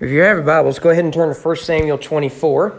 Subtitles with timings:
[0.00, 2.70] If you have your Bibles, go ahead and turn to 1 Samuel 24.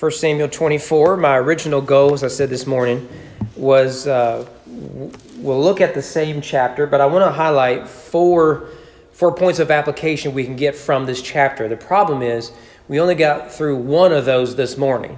[0.00, 3.08] 1 Samuel 24, my original goal, as I said this morning,
[3.54, 8.66] was uh, we'll look at the same chapter, but I want to highlight four,
[9.12, 11.68] four points of application we can get from this chapter.
[11.68, 12.50] The problem is
[12.88, 15.16] we only got through one of those this morning.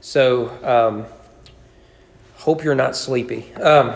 [0.00, 1.04] So, um,
[2.36, 3.52] hope you're not sleepy.
[3.56, 3.94] Um,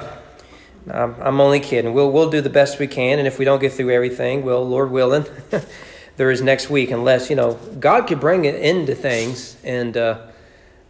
[0.90, 1.94] I'm only kidding.
[1.94, 4.68] We'll, we'll do the best we can, and if we don't get through everything, we'll,
[4.68, 5.24] Lord willing,
[6.18, 9.56] there is next week, unless, you know, God could bring it into things.
[9.62, 10.26] And uh,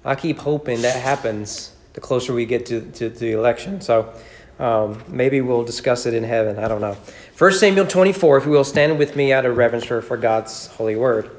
[0.03, 3.83] I keep hoping that happens the closer we get to, to, to the election.
[3.83, 4.15] So
[4.59, 6.59] um, maybe we'll discuss it in heaven.
[6.59, 6.97] I don't know.
[7.37, 10.69] 1 Samuel 24, if you will, stand with me out of reverence for, for God's
[10.69, 11.31] holy word.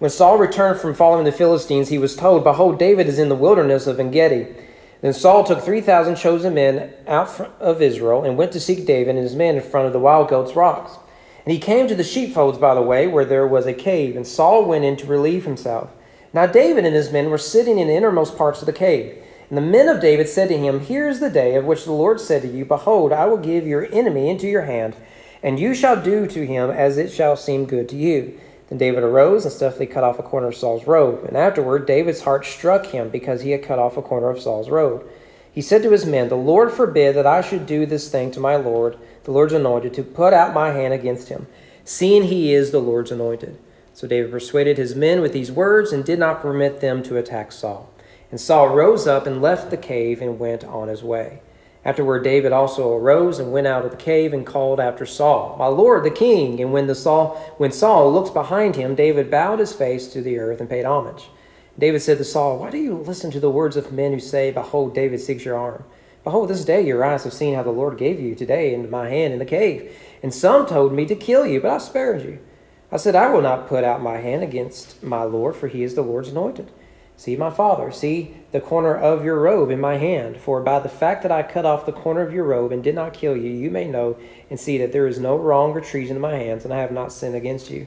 [0.00, 3.34] When Saul returned from following the Philistines, he was told, Behold, David is in the
[3.34, 4.54] wilderness of Engedi.
[5.04, 9.22] Then Saul took 3,000 chosen men out of Israel and went to seek David and
[9.22, 10.92] his men in front of the wild goats' rocks.
[11.44, 14.26] And he came to the sheepfolds by the way, where there was a cave, and
[14.26, 15.90] Saul went in to relieve himself.
[16.32, 19.22] Now David and his men were sitting in the innermost parts of the cave.
[19.50, 21.92] And the men of David said to him, Here is the day of which the
[21.92, 24.96] Lord said to you, Behold, I will give your enemy into your hand,
[25.42, 28.40] and you shall do to him as it shall seem good to you.
[28.68, 31.24] Then David arose and stealthily cut off a corner of Saul's robe.
[31.24, 34.70] And afterward, David's heart struck him because he had cut off a corner of Saul's
[34.70, 35.06] robe.
[35.52, 38.40] He said to his men, The Lord forbid that I should do this thing to
[38.40, 41.46] my Lord, the Lord's anointed, to put out my hand against him,
[41.84, 43.58] seeing he is the Lord's anointed.
[43.92, 47.52] So David persuaded his men with these words and did not permit them to attack
[47.52, 47.88] Saul.
[48.30, 51.40] And Saul rose up and left the cave and went on his way.
[51.84, 55.66] Afterward, David also arose and went out of the cave and called after Saul, My
[55.66, 56.60] Lord the king.
[56.60, 60.38] And when, the Saul, when Saul looks behind him, David bowed his face to the
[60.38, 61.28] earth and paid homage.
[61.78, 64.50] David said to Saul, Why do you listen to the words of men who say,
[64.50, 65.84] Behold, David seeks your arm?
[66.22, 69.10] Behold, this day your eyes have seen how the Lord gave you today into my
[69.10, 69.94] hand in the cave.
[70.22, 72.38] And some told me to kill you, but I spared you.
[72.90, 75.94] I said, I will not put out my hand against my Lord, for he is
[75.96, 76.70] the Lord's anointed.
[77.16, 80.36] See, my father, see the corner of your robe in my hand.
[80.36, 82.94] For by the fact that I cut off the corner of your robe and did
[82.94, 84.16] not kill you, you may know
[84.50, 86.92] and see that there is no wrong or treason in my hands, and I have
[86.92, 87.86] not sinned against you.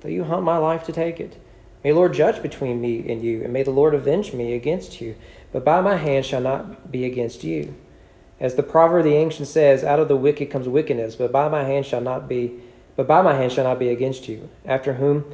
[0.00, 1.36] Though you hunt my life to take it.
[1.82, 5.16] May Lord judge between me and you, and may the Lord avenge me against you.
[5.52, 7.74] But by my hand shall not be against you.
[8.40, 11.48] As the proverb of the ancient says, out of the wicked comes wickedness, but by
[11.48, 12.60] my hand shall not be
[12.98, 14.48] but by my hand shall not be against you.
[14.64, 15.24] After whom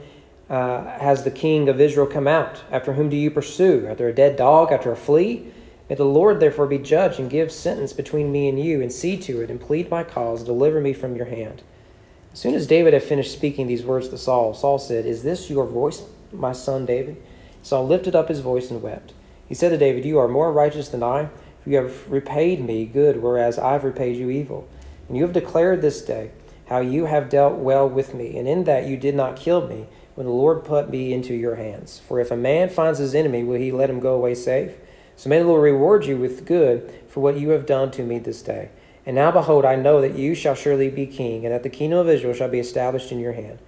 [0.51, 2.63] uh, has the king of Israel come out?
[2.71, 3.87] After whom do you pursue?
[3.89, 4.73] After a dead dog?
[4.73, 5.53] After a flea?
[5.89, 9.17] May the Lord therefore be judge and give sentence between me and you, and see
[9.19, 11.63] to it, and plead my cause, deliver me from your hand.
[12.33, 15.51] As soon as David had finished speaking these words to Saul, Saul said, Is this
[15.51, 16.03] your voice,
[16.33, 17.23] my son David?
[17.63, 19.13] Saul lifted up his voice and wept.
[19.47, 21.29] He said to David, You are more righteous than I,
[21.63, 24.67] for you have repaid me good, whereas I've repaid you evil.
[25.09, 26.31] And you have declared this day
[26.67, 29.87] how you have dealt well with me, and in that you did not kill me
[30.15, 32.01] when the Lord put me into your hands.
[32.07, 34.73] For if a man finds his enemy, will he let him go away safe?
[35.17, 38.19] So may the Lord reward you with good for what you have done to me
[38.19, 38.71] this day.
[39.07, 41.99] And now behold, I know that you shall surely be king, and that the kingdom
[41.99, 43.59] of Israel shall be established in your hand.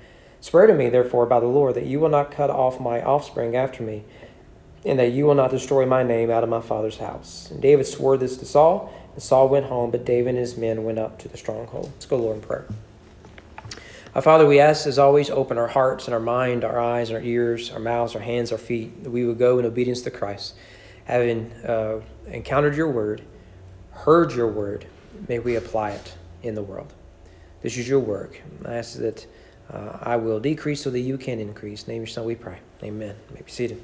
[0.41, 3.55] Swear to me, therefore, by the Lord, that you will not cut off my offspring
[3.55, 4.05] after me,
[4.85, 7.51] and that you will not destroy my name out of my father's house.
[7.51, 10.85] And David swore this to Saul, and Saul went home, but David and his men
[10.85, 11.91] went up to the stronghold.
[11.95, 12.67] Let's go, Lord, in prayer.
[14.17, 17.19] Our Father, we ask as always, open our hearts and our mind, our eyes, and
[17.19, 20.11] our ears, our mouths, our hands, our feet, that we would go in obedience to
[20.11, 20.55] Christ.
[21.05, 23.21] Having uh, encountered your word,
[23.91, 24.87] heard your word,
[25.29, 26.95] may we apply it in the world.
[27.61, 28.41] This is your work.
[28.65, 29.27] I ask that
[29.71, 31.87] uh, I will decrease so that you can increase.
[31.87, 32.61] Name your son, we pray.
[32.83, 33.15] Amen.
[33.29, 33.83] You may be seated.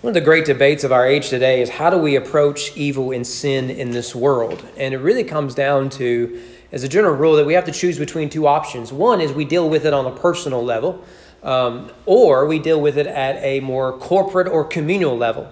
[0.00, 3.10] One of the great debates of our age today is how do we approach evil
[3.10, 4.66] and sin in this world?
[4.78, 6.40] And it really comes down to
[6.72, 8.92] as a general rule that we have to choose between two options.
[8.92, 11.04] One is we deal with it on a personal level,
[11.42, 15.48] um, or we deal with it at a more corporate or communal level.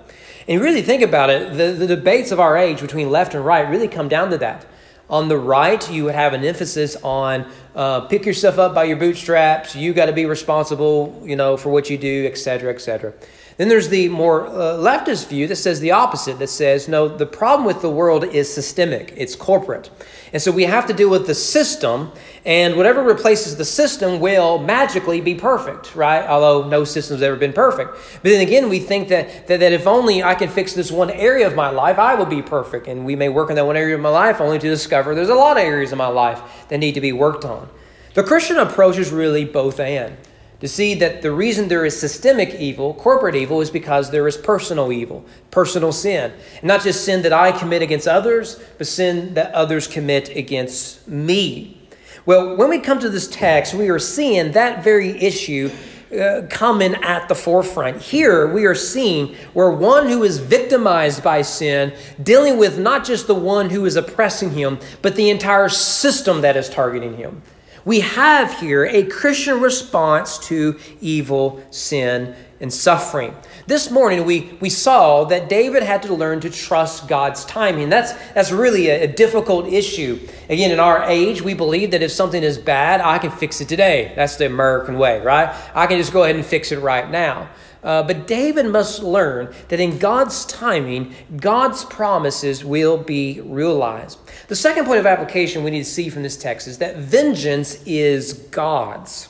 [0.48, 3.68] And really think about it, the, the debates of our age between left and right
[3.68, 4.66] really come down to that.
[5.08, 7.46] On the right, you would have an emphasis on
[7.76, 9.76] uh, pick yourself up by your bootstraps.
[9.76, 13.12] You got to be responsible, you know, for what you do, et cetera, et etc.
[13.56, 17.24] Then there's the more uh, leftist view that says the opposite, that says, no, the
[17.24, 19.88] problem with the world is systemic, it's corporate.
[20.34, 22.12] And so we have to deal with the system,
[22.44, 26.26] and whatever replaces the system will magically be perfect, right?
[26.26, 27.92] Although no system's ever been perfect.
[28.22, 31.10] But then again, we think that, that, that if only I can fix this one
[31.10, 32.88] area of my life, I will be perfect.
[32.88, 35.30] And we may work in that one area of my life only to discover there's
[35.30, 37.70] a lot of areas of my life that need to be worked on.
[38.12, 40.16] The Christian approach is really both and.
[40.60, 44.36] To see that the reason there is systemic evil, corporate evil, is because there is
[44.36, 46.32] personal evil, personal sin.
[46.56, 51.06] And not just sin that I commit against others, but sin that others commit against
[51.06, 51.80] me.
[52.24, 55.70] Well, when we come to this text, we are seeing that very issue
[56.10, 58.00] uh, coming at the forefront.
[58.00, 61.92] Here we are seeing where one who is victimized by sin,
[62.22, 66.56] dealing with not just the one who is oppressing him, but the entire system that
[66.56, 67.42] is targeting him
[67.86, 73.32] we have here a Christian response to evil, sin, and suffering.
[73.68, 77.88] This morning we, we saw that David had to learn to trust God's timing.
[77.88, 80.18] That's, that's really a, a difficult issue.
[80.48, 83.68] Again, in our age, we believe that if something is bad, I can fix it
[83.68, 84.12] today.
[84.16, 85.54] That's the American way, right?
[85.72, 87.48] I can just go ahead and fix it right now.
[87.86, 94.18] Uh, but David must learn that in God's timing, God's promises will be realized.
[94.48, 97.80] The second point of application we need to see from this text is that vengeance
[97.86, 99.28] is God's.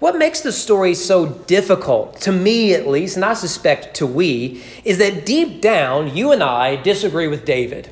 [0.00, 4.62] What makes the story so difficult, to me at least, and I suspect to we,
[4.84, 7.88] is that deep down, you and I disagree with David.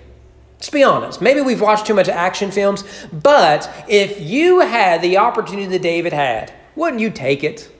[0.57, 1.23] Let's be honest.
[1.23, 6.13] Maybe we've watched too much action films, but if you had the opportunity that David
[6.13, 7.72] had, wouldn't you take it?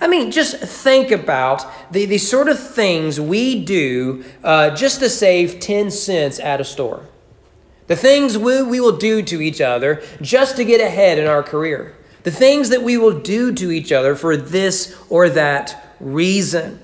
[0.00, 5.10] I mean, just think about the, the sort of things we do uh, just to
[5.10, 7.06] save 10 cents at a store.
[7.88, 11.42] The things we, we will do to each other just to get ahead in our
[11.42, 11.94] career.
[12.22, 16.80] The things that we will do to each other for this or that reason.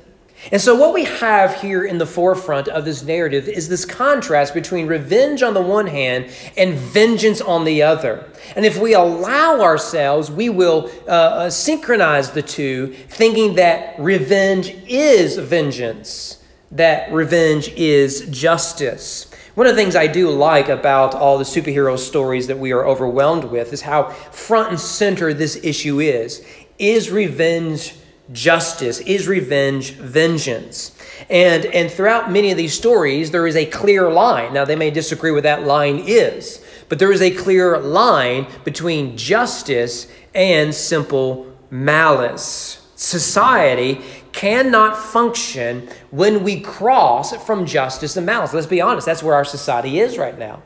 [0.53, 4.55] And so, what we have here in the forefront of this narrative is this contrast
[4.55, 8.31] between revenge on the one hand and vengeance on the other.
[8.55, 14.71] And if we allow ourselves, we will uh, uh, synchronize the two, thinking that revenge
[14.87, 19.31] is vengeance, that revenge is justice.
[19.55, 22.87] One of the things I do like about all the superhero stories that we are
[22.87, 26.47] overwhelmed with is how front and center this issue is.
[26.79, 27.97] Is revenge
[28.33, 29.01] justice?
[29.01, 30.97] Is revenge vengeance?
[31.31, 34.55] And, and throughout many of these stories, there is a clear line.
[34.55, 39.17] Now, they may disagree what that line is, but there is a clear line between
[39.17, 42.87] justice and simple malice.
[42.95, 44.01] Society
[44.33, 48.53] cannot function when we cross from justice and malice.
[48.53, 50.63] Let's be honest, that's where our society is right now.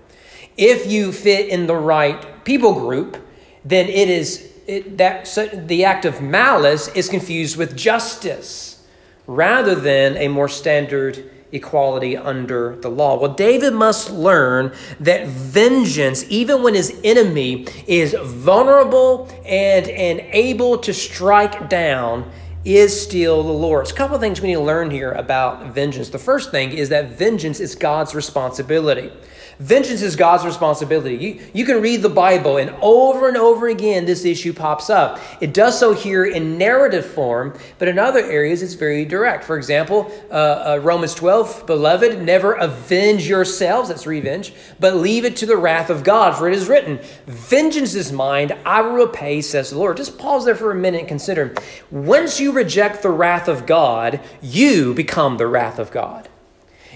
[0.56, 3.16] If you fit in the right people group,
[3.64, 8.82] then it is it, that so the act of malice is confused with justice
[9.26, 13.18] rather than a more standard equality under the law.
[13.18, 20.78] Well, David must learn that vengeance, even when his enemy is vulnerable and, and able
[20.78, 22.30] to strike down,
[22.64, 23.90] is still the Lord's.
[23.90, 26.08] A couple of things we need to learn here about vengeance.
[26.08, 29.12] The first thing is that vengeance is God's responsibility.
[29.58, 31.16] Vengeance is God's responsibility.
[31.16, 35.20] You, you can read the Bible, and over and over again, this issue pops up.
[35.40, 39.44] It does so here in narrative form, but in other areas, it's very direct.
[39.44, 45.36] For example, uh, uh, Romans 12, beloved, never avenge yourselves, that's revenge, but leave it
[45.36, 49.42] to the wrath of God, for it is written, Vengeance is mine, I will repay,
[49.42, 49.96] says the Lord.
[49.96, 51.54] Just pause there for a minute and consider.
[51.90, 56.28] Once you reject the wrath of God, you become the wrath of God.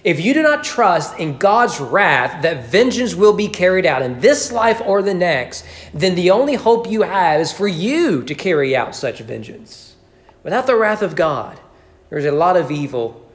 [0.07, 4.21] If you do not trust in God's wrath that vengeance will be carried out in
[4.21, 8.35] this life or the next, then the only hope you have is for you to
[8.37, 9.97] carry out such vengeance.
[10.45, 11.59] Without the wrath of God,
[12.09, 13.29] there's a lot of evil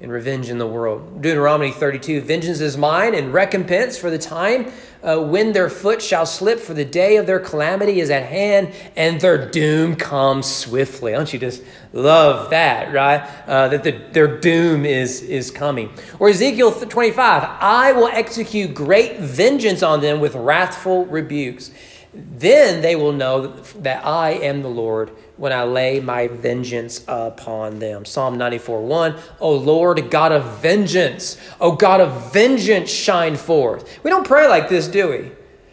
[0.00, 1.20] and revenge in the world.
[1.20, 4.72] Deuteronomy 32 Vengeance is mine and recompense for the time
[5.04, 8.72] uh, when their foot shall slip, for the day of their calamity is at hand
[8.96, 11.12] and their doom comes swiftly.
[11.12, 11.62] Don't you just
[11.92, 13.20] love that, right?
[13.46, 15.92] Uh, that the, their doom is, is coming.
[16.18, 21.70] Or Ezekiel 25 I will execute great vengeance on them with wrathful rebukes.
[22.14, 27.80] Then they will know that I am the Lord when I lay my vengeance upon
[27.80, 28.04] them.
[28.04, 29.16] Psalm 94 1.
[29.40, 33.98] O Lord, God of vengeance, O God of vengeance, shine forth.
[34.04, 35.32] We don't pray like this, do we?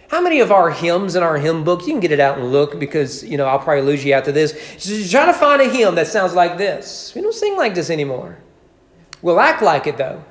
[0.09, 2.51] How many of our hymns in our hymn book, you can get it out and
[2.51, 4.51] look because, you know, I'll probably lose you after this.
[4.77, 7.13] Just try to find a hymn that sounds like this.
[7.15, 8.37] We don't sing like this anymore.
[9.21, 10.25] We'll act like it, though.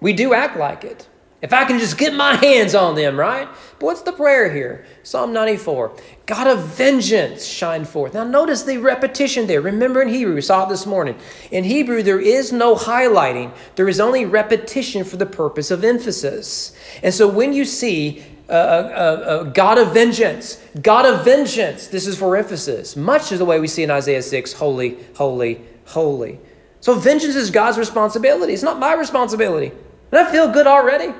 [0.00, 1.08] We do act like it.
[1.40, 3.48] If I can just get my hands on them, right?
[3.78, 4.84] But what's the prayer here?
[5.04, 8.14] Psalm 94 God of vengeance, shine forth.
[8.14, 9.60] Now, notice the repetition there.
[9.60, 11.16] Remember in Hebrew, we saw it this morning.
[11.52, 16.76] In Hebrew, there is no highlighting, there is only repetition for the purpose of emphasis.
[17.02, 22.06] And so when you see uh, uh, uh, God of vengeance, God of vengeance, this
[22.08, 26.40] is for emphasis, much as the way we see in Isaiah 6 holy, holy, holy.
[26.80, 28.54] So vengeance is God's responsibility.
[28.54, 29.70] It's not my responsibility.
[30.10, 31.12] Doesn't feel good already?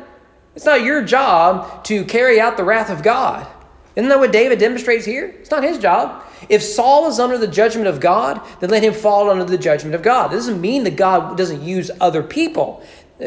[0.58, 3.46] It's not your job to carry out the wrath of God.
[3.94, 5.26] Isn't that what David demonstrates here?
[5.38, 6.24] It's not his job.
[6.48, 9.94] If Saul is under the judgment of God, then let him fall under the judgment
[9.94, 10.32] of God.
[10.32, 12.82] This doesn't mean that God doesn't use other people.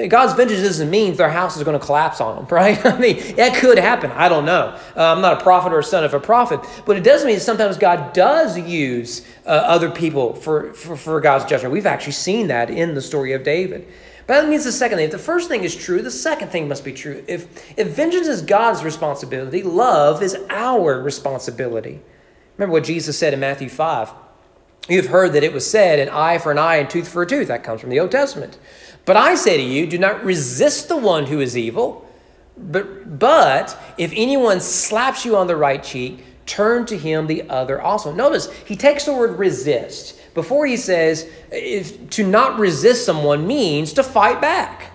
[0.10, 2.86] God's vengeance doesn't mean their house is going to collapse on them, right?
[2.86, 4.12] I mean, that could happen.
[4.12, 4.78] I don't know.
[4.98, 7.36] Uh, I'm not a prophet or a son of a prophet, but it does mean
[7.36, 11.72] that sometimes God does use uh, other people for, for, for God's judgment.
[11.72, 13.88] We've actually seen that in the story of David.
[14.32, 15.08] That means the second thing.
[15.08, 17.22] If the first thing is true, the second thing must be true.
[17.28, 22.00] If, if vengeance is God's responsibility, love is our responsibility.
[22.58, 24.10] Remember what Jesus said in Matthew 5.
[24.88, 27.28] You've heard that it was said, an eye for an eye and tooth for a
[27.28, 27.50] tooth.
[27.50, 28.58] That comes from the Old Testament.
[29.04, 32.08] But I say to you, do not resist the one who is evil.
[32.56, 37.82] But, but if anyone slaps you on the right cheek, turn to him the other
[37.82, 38.14] also.
[38.14, 40.21] Notice, he takes the word resist.
[40.34, 44.92] Before he says, if, to not resist someone means to fight back.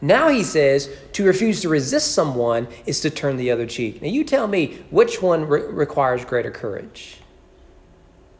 [0.00, 4.02] Now he says, to refuse to resist someone is to turn the other cheek.
[4.02, 7.18] Now you tell me which one re- requires greater courage?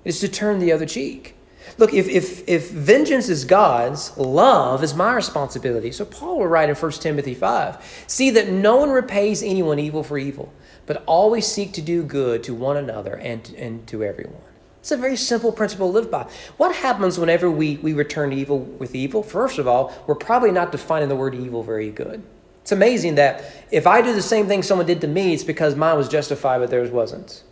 [0.04, 1.36] It's to turn the other cheek.
[1.78, 5.92] Look, if, if, if vengeance is God's, love is my responsibility.
[5.92, 10.02] So Paul will write in 1 Timothy 5 See that no one repays anyone evil
[10.02, 10.52] for evil,
[10.86, 14.42] but always seek to do good to one another and, and to everyone.
[14.82, 16.28] It's a very simple principle to live by.
[16.56, 19.22] What happens whenever we, we return evil with evil?
[19.22, 22.20] First of all, we're probably not defining the word evil very good.
[22.62, 25.76] It's amazing that if I do the same thing someone did to me, it's because
[25.76, 27.44] mine was justified, but theirs wasn't.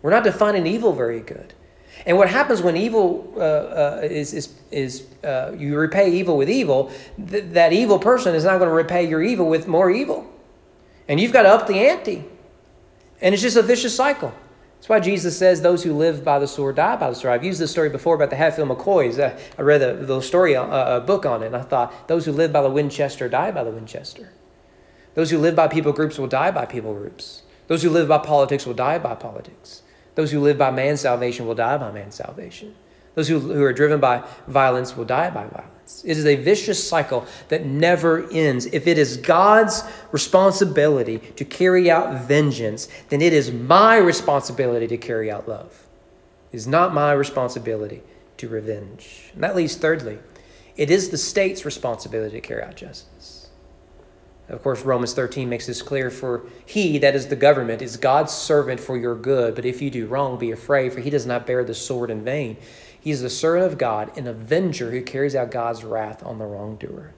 [0.00, 1.52] We're not defining evil very good.
[2.06, 6.48] And what happens when evil uh, uh, is, is, is uh, you repay evil with
[6.48, 6.90] evil,
[7.28, 10.26] th- that evil person is not going to repay your evil with more evil.
[11.08, 12.24] And you've got to up the ante.
[13.20, 14.32] And it's just a vicious cycle.
[14.78, 17.34] That's why Jesus says those who live by the sword die by the sword.
[17.34, 19.18] I've used this story before about the Hatfield McCoys.
[19.18, 22.06] Uh, I read a, the story, a, uh, a book on it, and I thought
[22.06, 24.30] those who live by the Winchester die by the Winchester.
[25.14, 27.42] Those who live by people groups will die by people groups.
[27.66, 29.82] Those who live by politics will die by politics.
[30.14, 32.76] Those who live by man's salvation will die by man's salvation.
[33.16, 35.77] Those who, who are driven by violence will die by violence.
[36.04, 38.66] It is a vicious cycle that never ends.
[38.66, 44.96] If it is God's responsibility to carry out vengeance, then it is my responsibility to
[44.96, 45.86] carry out love.
[46.52, 48.02] It is not my responsibility
[48.38, 49.30] to revenge.
[49.34, 50.18] And that leads, thirdly,
[50.76, 53.37] it is the state's responsibility to carry out justice.
[54.48, 58.32] Of course, Romans 13 makes this clear for he, that is the government, is God's
[58.32, 59.54] servant for your good.
[59.54, 62.24] But if you do wrong, be afraid, for he does not bear the sword in
[62.24, 62.56] vain.
[62.98, 66.46] He is the servant of God, an avenger who carries out God's wrath on the
[66.46, 67.12] wrongdoer.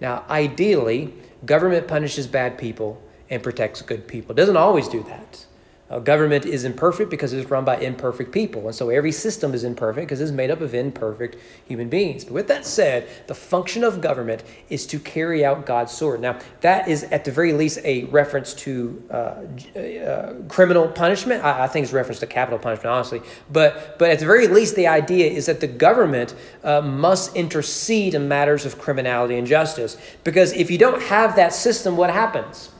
[0.00, 4.32] Now, ideally, government punishes bad people and protects good people.
[4.32, 5.46] It doesn't always do that.
[5.88, 8.66] Uh, government is imperfect because it's run by imperfect people.
[8.66, 12.24] And so every system is imperfect because it's made up of imperfect human beings.
[12.24, 16.20] But with that said, the function of government is to carry out God's sword.
[16.20, 19.14] Now, that is at the very least a reference to uh,
[19.78, 21.44] uh, criminal punishment.
[21.44, 23.22] I, I, think it's reference to capital punishment, honestly.
[23.52, 28.14] But, but at the very least, the idea is that the government uh, must intercede
[28.14, 29.96] in matters of criminality and justice.
[30.24, 32.70] Because if you don't have that system, what happens?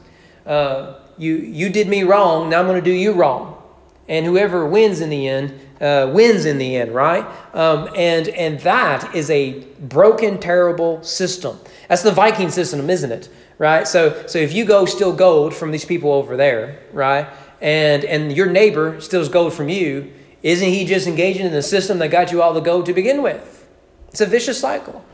[1.18, 3.62] You, you did me wrong, now I'm going to do you wrong.
[4.08, 7.26] And whoever wins in the end, uh, wins in the end, right?
[7.54, 11.58] Um, and, and that is a broken, terrible system.
[11.88, 13.28] That's the Viking system, isn't it?
[13.58, 13.88] Right?
[13.88, 17.26] So, so if you go steal gold from these people over there, right?
[17.60, 21.98] And, and your neighbor steals gold from you, isn't he just engaging in the system
[21.98, 23.66] that got you all the gold to begin with?
[24.08, 25.04] It's a vicious cycle.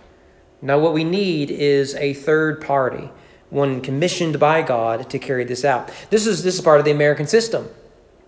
[0.60, 3.10] Now, what we need is a third party
[3.52, 5.90] one commissioned by God to carry this out.
[6.08, 7.68] This is this is part of the American system.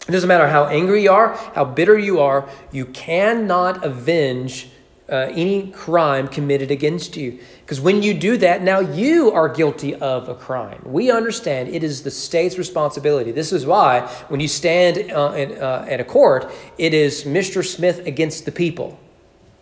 [0.07, 4.69] It doesn't matter how angry you are, how bitter you are, you cannot avenge
[5.09, 7.39] uh, any crime committed against you.
[7.61, 10.83] Because when you do that, now you are guilty of a crime.
[10.85, 13.33] We understand it is the state's responsibility.
[13.33, 17.65] This is why when you stand uh, in, uh, at a court, it is Mr.
[17.65, 18.99] Smith against the people,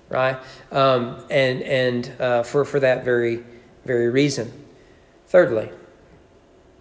[0.08, 0.38] right?
[0.72, 3.44] Um, and and uh, for, for that very,
[3.84, 4.61] very reason.
[5.32, 5.70] Thirdly,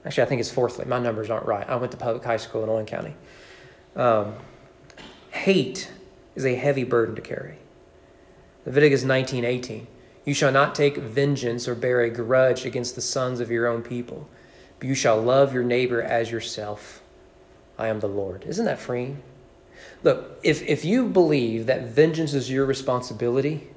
[0.04, 0.84] actually, I think it's fourthly.
[0.84, 1.68] My numbers aren't right.
[1.70, 3.16] I went to public high school in Owen County.
[3.96, 4.34] Um,
[5.30, 5.90] hate
[6.36, 7.60] is a heavy burden to carry.
[8.66, 9.88] Leviticus 19:18.
[10.26, 13.84] You shall not take vengeance or bear a grudge against the sons of your own
[13.84, 14.28] people,
[14.80, 17.02] but you shall love your neighbor as yourself.
[17.78, 18.44] I am the Lord.
[18.44, 19.24] Isn't that freeing?
[20.04, 23.70] Look, if, if you believe that vengeance is your responsibility,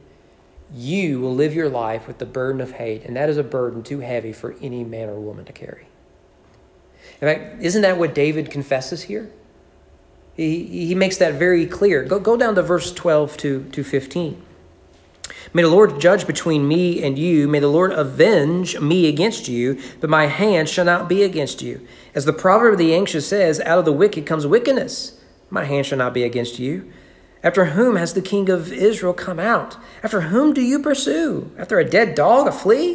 [0.74, 3.82] you will live your life with the burden of hate, and that is a burden
[3.82, 5.86] too heavy for any man or woman to carry.
[7.20, 9.30] In fact, isn't that what David confesses here?
[10.36, 12.02] He, he makes that very clear.
[12.02, 14.42] Go, go down to verse 12 to, to 15.
[15.52, 17.46] May the Lord judge between me and you.
[17.46, 21.86] May the Lord avenge me against you, but my hand shall not be against you.
[22.14, 25.86] As the proverb of the ancient says, out of the wicked comes wickedness, My hand
[25.86, 26.90] shall not be against you.
[27.44, 29.76] After whom has the king of Israel come out?
[30.02, 31.50] After whom do you pursue?
[31.58, 32.94] After a dead dog, a flea?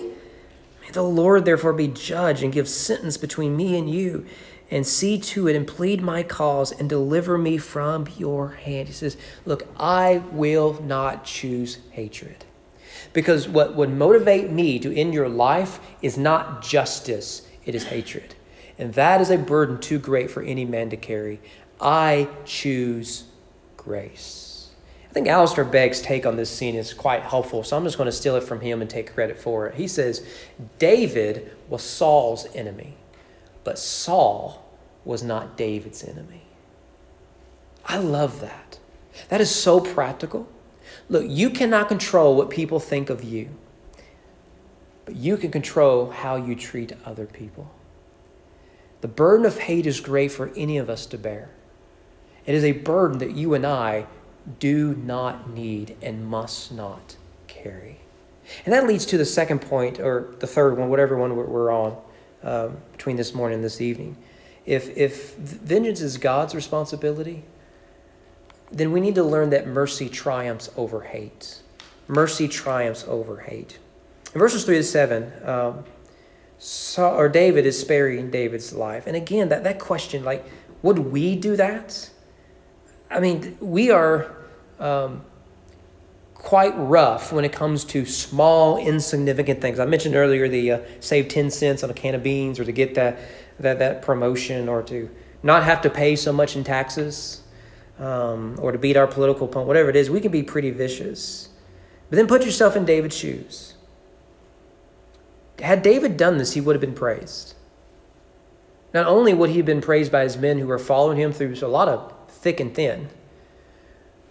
[0.81, 4.25] May the Lord therefore be judge and give sentence between me and you,
[4.71, 8.87] and see to it and plead my cause and deliver me from your hand.
[8.87, 12.45] He says, Look, I will not choose hatred.
[13.13, 18.33] Because what would motivate me to end your life is not justice, it is hatred.
[18.79, 21.39] And that is a burden too great for any man to carry.
[21.79, 23.25] I choose
[23.79, 24.69] grace.
[25.09, 28.05] I think Alistair Begg's take on this scene is quite helpful, so I'm just going
[28.05, 29.75] to steal it from him and take credit for it.
[29.75, 30.23] He says,
[30.77, 32.95] David was Saul's enemy,
[33.63, 34.63] but Saul
[35.05, 36.43] was not David's enemy.
[37.85, 38.77] I love that.
[39.29, 40.47] That is so practical.
[41.07, 43.49] Look, you cannot control what people think of you,
[45.05, 47.71] but you can control how you treat other people.
[49.01, 51.49] The burden of hate is great for any of us to bear.
[52.49, 54.07] It is a burden that you and I
[54.57, 57.15] do not need and must not
[57.45, 57.99] carry.
[58.65, 61.95] And that leads to the second point, or the third one, whatever one we're on
[62.41, 64.17] um, between this morning and this evening.
[64.65, 67.43] If, if vengeance is God's responsibility,
[68.71, 71.61] then we need to learn that mercy triumphs over hate.
[72.07, 73.77] Mercy triumphs over hate.
[74.33, 75.83] In verses 3 to 7, um,
[76.57, 79.05] Saul, or David is sparing David's life.
[79.05, 80.43] And again, that, that question, like,
[80.81, 82.09] would we do that?
[83.09, 84.35] I mean, we are
[84.79, 85.23] um,
[86.35, 89.79] quite rough when it comes to small, insignificant things.
[89.79, 92.71] I mentioned earlier the uh, save 10 cents on a can of beans or to
[92.71, 93.19] get that,
[93.59, 95.09] that, that promotion or to
[95.43, 97.41] not have to pay so much in taxes
[97.99, 101.49] um, or to beat our political opponent, whatever it is, we can be pretty vicious.
[102.09, 103.75] But then put yourself in David's shoes.
[105.59, 107.55] Had David done this, he would have been praised.
[108.93, 111.55] Not only would he have been praised by his men who were following him through
[111.61, 113.09] a lot of thick and thin.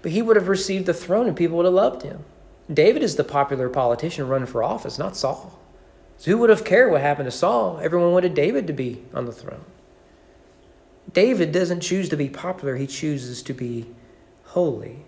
[0.03, 2.25] But he would have received the throne and people would have loved him.
[2.73, 5.59] David is the popular politician running for office, not Saul.
[6.19, 7.79] So who would have cared what happened to Saul?
[7.83, 9.65] Everyone wanted David to be on the throne.
[11.13, 13.87] David doesn't choose to be popular, he chooses to be
[14.45, 15.05] holy.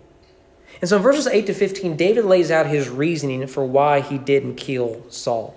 [0.79, 4.17] And so in verses 8 to 15, David lays out his reasoning for why he
[4.17, 5.55] didn't kill Saul.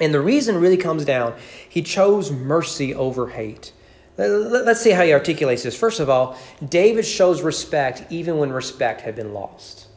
[0.00, 1.34] And the reason really comes down
[1.68, 3.72] he chose mercy over hate.
[4.18, 5.76] Let's see how he articulates this.
[5.76, 9.88] First of all, David shows respect even when respect had been lost.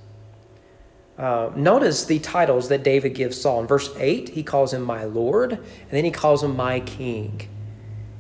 [1.18, 3.62] Uh, notice the titles that David gives Saul.
[3.62, 7.48] In verse 8, he calls him my Lord, and then he calls him my King.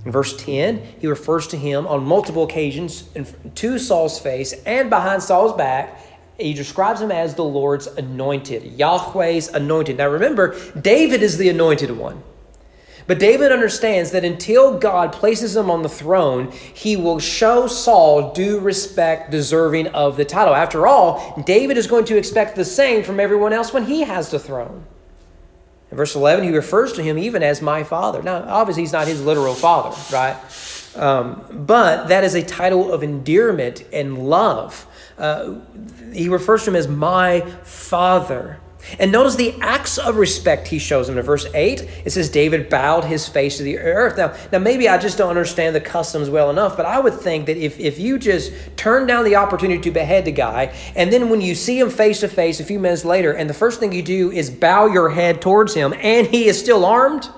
[0.05, 3.09] In verse 10, he refers to him on multiple occasions
[3.55, 5.99] to Saul's face and behind Saul's back.
[6.37, 9.97] He describes him as the Lord's anointed, Yahweh's anointed.
[9.97, 12.21] Now remember, David is the anointed one.
[13.07, 18.33] But David understands that until God places him on the throne, he will show Saul
[18.33, 20.55] due respect deserving of the title.
[20.55, 24.31] After all, David is going to expect the same from everyone else when he has
[24.31, 24.85] the throne.
[25.91, 28.23] In verse 11, he refers to him even as my father.
[28.23, 30.35] Now, obviously, he's not his literal father, right?
[30.95, 34.87] Um, but that is a title of endearment and love.
[35.17, 35.55] Uh,
[36.11, 38.59] he refers to him as my father.
[38.99, 41.17] And notice the acts of respect he shows him.
[41.17, 44.17] In verse 8, it says, David bowed his face to the earth.
[44.17, 47.47] Now, now, maybe I just don't understand the customs well enough, but I would think
[47.47, 51.29] that if, if you just turn down the opportunity to behead the guy, and then
[51.29, 53.91] when you see him face to face a few minutes later, and the first thing
[53.91, 57.29] you do is bow your head towards him, and he is still armed,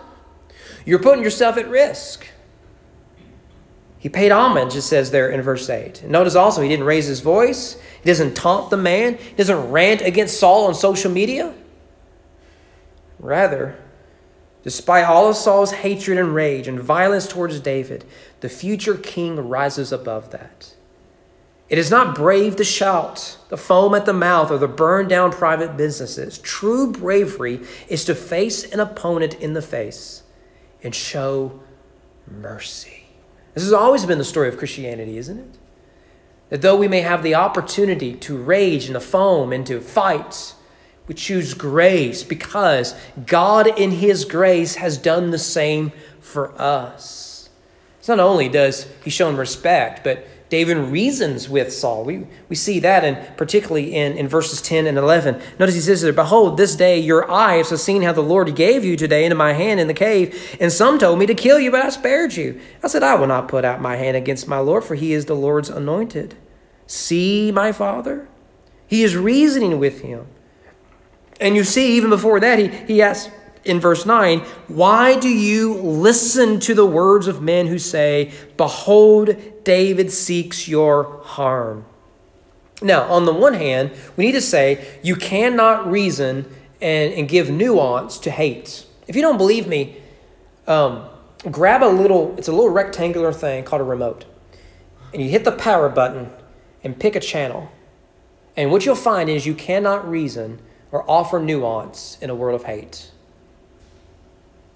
[0.86, 2.26] you're putting yourself at risk.
[4.00, 6.04] He paid homage, it says there in verse 8.
[6.04, 7.80] Notice also, he didn't raise his voice.
[8.02, 9.18] He doesn't taunt the man.
[9.18, 11.54] He doesn't rant against Saul on social media.
[13.20, 13.76] Rather,
[14.64, 18.06] despite all of Saul's hatred and rage and violence towards David,
[18.42, 20.76] the future king rises above that.
[21.70, 25.32] It is not brave to shout, the foam at the mouth, or the burn down
[25.32, 26.38] private businesses.
[26.38, 30.24] True bravery is to face an opponent in the face
[30.82, 31.60] and show
[32.26, 33.07] mercy.
[33.58, 35.58] This has always been the story of Christianity, isn't it?
[36.50, 40.54] That though we may have the opportunity to rage and to foam and to fight,
[41.08, 42.94] we choose grace because
[43.26, 47.50] God, in His grace, has done the same for us.
[47.98, 52.06] It's not only does He show respect, but David reasons with Saul.
[52.06, 55.42] We, we see that, and particularly in, in verses 10 and 11.
[55.60, 58.86] Notice he says there, Behold, this day your eyes have seen how the Lord gave
[58.86, 61.70] you today into my hand in the cave, and some told me to kill you,
[61.70, 62.60] but I spared you.
[62.82, 65.26] I said, I will not put out my hand against my Lord, for he is
[65.26, 66.36] the Lord's anointed.
[66.86, 68.30] See my father?
[68.88, 70.28] He is reasoning with him.
[71.40, 73.32] And you see, even before that, he, he asks,
[73.68, 79.36] in verse 9, why do you listen to the words of men who say, Behold,
[79.64, 81.86] David seeks your harm?
[82.82, 87.50] Now, on the one hand, we need to say you cannot reason and, and give
[87.50, 88.86] nuance to hate.
[89.08, 89.98] If you don't believe me,
[90.68, 91.08] um,
[91.50, 94.26] grab a little, it's a little rectangular thing called a remote.
[95.14, 96.30] And you hit the power button
[96.84, 97.72] and pick a channel.
[98.56, 100.60] And what you'll find is you cannot reason
[100.92, 103.12] or offer nuance in a world of hate.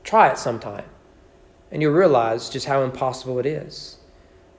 [0.04, 0.86] Try it sometime,
[1.72, 3.98] and you'll realize just how impossible it is.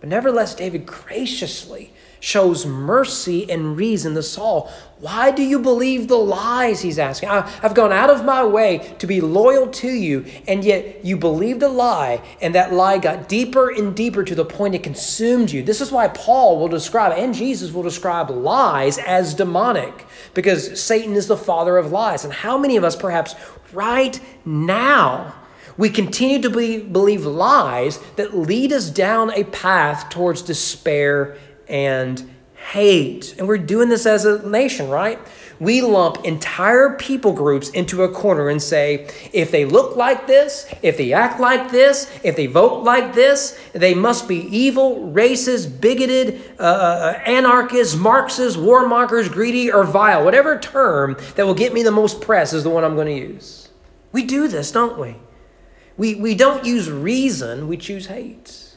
[0.02, 4.68] But nevertheless, David graciously shows mercy and reason to Saul.
[4.98, 6.80] Why do you believe the lies?
[6.80, 7.28] He's asking.
[7.28, 11.16] I, have gone out of my way to be loyal to you, and yet you
[11.16, 15.52] believed a lie, and that lie got deeper and deeper to the point it consumed
[15.52, 15.62] you.
[15.62, 21.14] This is why Paul will describe, and Jesus will describe lies as demonic, because Satan
[21.14, 22.24] is the father of lies.
[22.24, 23.36] And how many of us, perhaps
[23.72, 25.34] right now,
[25.76, 31.36] we continue to believe lies that lead us down a path towards despair
[31.68, 32.30] and
[32.70, 33.34] hate.
[33.38, 35.18] And we're doing this as a nation, right?
[35.58, 40.72] We lump entire people groups into a corner and say, if they look like this,
[40.82, 45.80] if they act like this, if they vote like this, they must be evil, racist,
[45.80, 50.24] bigoted, uh, uh anarchists, Marxists, warmongers, greedy, or vile.
[50.24, 53.32] Whatever term that will get me the most press is the one I'm going to
[53.32, 53.61] use.
[54.12, 55.16] We do this, don't we?
[55.96, 58.76] We, we don't use reason, we choose hate.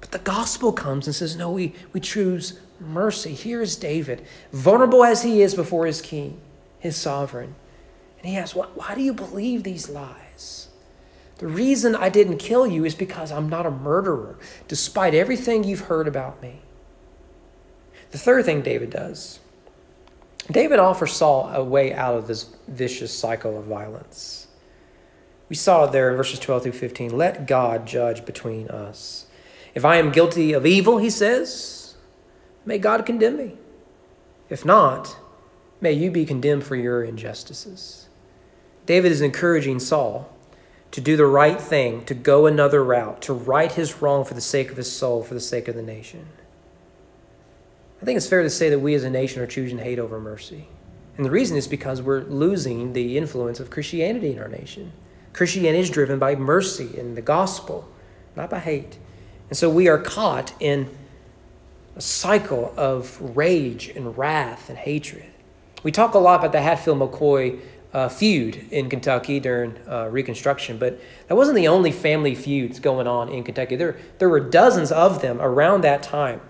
[0.00, 3.34] But the gospel comes and says, no, we, we choose mercy.
[3.34, 6.40] Here is David, vulnerable as he is before his king,
[6.78, 7.54] his sovereign.
[8.18, 10.68] And he asks, why, why do you believe these lies?
[11.38, 15.80] The reason I didn't kill you is because I'm not a murderer, despite everything you've
[15.80, 16.60] heard about me.
[18.10, 19.40] The third thing David does
[20.50, 24.37] David offers Saul a way out of this vicious cycle of violence.
[25.48, 27.16] We saw there in verses 12 through 15.
[27.16, 29.26] Let God judge between us.
[29.74, 31.96] If I am guilty of evil, he says,
[32.64, 33.56] may God condemn me.
[34.48, 35.16] If not,
[35.80, 38.08] may you be condemned for your injustices.
[38.86, 40.32] David is encouraging Saul
[40.90, 44.40] to do the right thing, to go another route, to right his wrong for the
[44.40, 46.26] sake of his soul, for the sake of the nation.
[48.00, 50.18] I think it's fair to say that we as a nation are choosing hate over
[50.18, 50.68] mercy.
[51.16, 54.92] And the reason is because we're losing the influence of Christianity in our nation.
[55.38, 57.88] Christianity is driven by mercy and the gospel,
[58.34, 58.98] not by hate.
[59.48, 60.90] And so we are caught in
[61.94, 65.30] a cycle of rage and wrath and hatred.
[65.84, 67.60] We talk a lot about the Hatfield McCoy
[67.92, 73.06] uh, feud in Kentucky during uh, Reconstruction, but that wasn't the only family feuds going
[73.06, 73.76] on in Kentucky.
[73.76, 76.40] There, there were dozens of them around that time.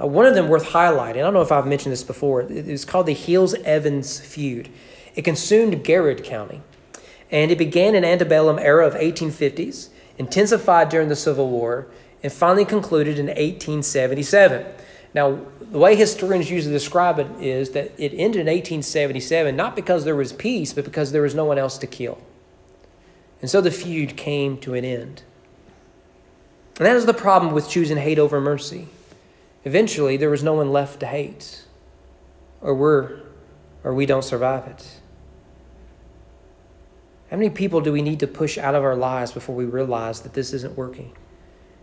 [0.00, 2.66] Uh, one of them worth highlighting, I don't know if I've mentioned this before, it
[2.66, 4.70] was called the Hills Evans feud.
[5.14, 6.62] It consumed Garrard County,
[7.30, 11.86] and it began in antebellum era of 1850s, intensified during the Civil War,
[12.22, 14.66] and finally concluded in 1877.
[15.14, 20.04] Now, the way historians usually describe it is that it ended in 1877 not because
[20.04, 22.18] there was peace, but because there was no one else to kill.
[23.40, 25.22] And so the feud came to an end.
[26.78, 28.88] And that is the problem with choosing hate over mercy.
[29.64, 31.64] Eventually, there was no one left to hate,
[32.60, 33.20] or we're,
[33.84, 34.97] or we don't survive it.
[37.30, 40.20] How many people do we need to push out of our lives before we realize
[40.20, 41.12] that this isn't working?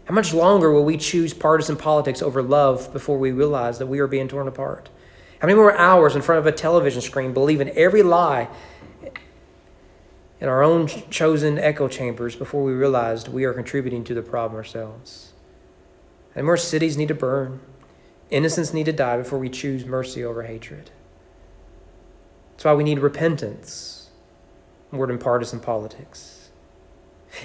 [0.06, 4.00] How much longer will we choose partisan politics over love before we realize that we
[4.00, 4.90] are being torn apart?
[5.40, 8.48] How many more hours in front of a television screen believing every lie
[10.40, 14.56] in our own chosen echo chambers before we realized we are contributing to the problem
[14.56, 15.34] ourselves?
[16.36, 17.60] And more cities need to burn.
[18.32, 20.90] Innocents need to die before we choose mercy over hatred.
[22.52, 23.95] That's why we need repentance
[24.92, 26.50] more than partisan politics.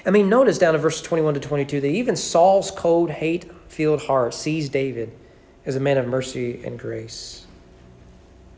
[0.06, 4.02] I mean, notice down in verses 21 to 22 that even Saul's cold, hate filled
[4.02, 5.12] heart sees David
[5.66, 7.46] as a man of mercy and grace.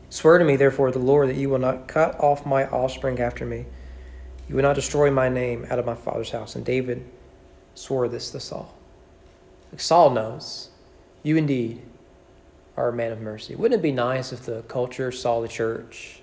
[0.09, 3.45] Swear to me, therefore, the Lord, that you will not cut off my offspring after
[3.45, 3.65] me.
[4.47, 6.55] You will not destroy my name out of my father's house.
[6.55, 7.03] And David
[7.73, 8.73] swore this to Saul.
[9.71, 10.69] Like Saul knows,
[11.23, 11.81] you indeed
[12.77, 13.55] are a man of mercy.
[13.55, 16.21] Wouldn't it be nice if the culture saw the church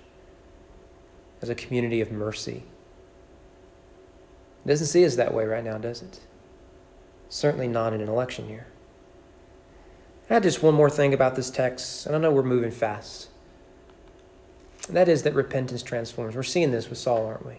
[1.41, 2.63] as a community of mercy?
[4.63, 6.19] It doesn't see us that way right now, does it?
[7.29, 8.67] Certainly not in an election year.
[10.29, 13.29] I had just one more thing about this text, and I know we're moving fast.
[14.87, 16.35] And that is that repentance transforms.
[16.35, 17.57] We're seeing this with Saul, aren't we?